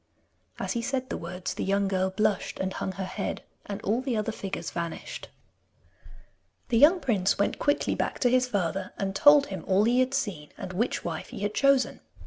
[0.57, 4.01] As he said the words the young girl blushed and hung her head, and all
[4.01, 5.29] the other figures vanished.
[6.69, 10.15] The young prince went quickly back to his father, and told him all he had
[10.15, 11.99] seen and which wife he had chosen.